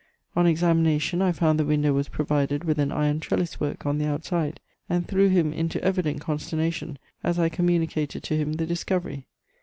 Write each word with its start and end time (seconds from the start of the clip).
On 0.35 0.47
examination 0.47 1.21
I 1.21 1.31
found 1.31 1.59
the 1.59 1.63
window 1.65 1.93
was 1.93 2.07
provided 2.09 2.63
with 2.63 2.79
an 2.79 2.91
iron 2.91 3.19
trellis 3.19 3.59
work 3.59 3.85
on 3.85 3.99
the 3.99 4.07
outside, 4.07 4.59
and 4.89 5.07
threw 5.07 5.29
him 5.29 5.53
into 5.53 5.79
evident 5.83 6.21
consternation 6.21 6.97
as 7.23 7.37
I 7.37 7.49
communicated 7.49 8.23
to 8.23 8.35
him 8.35 8.53
the 8.53 8.65
discovery. 8.65 9.27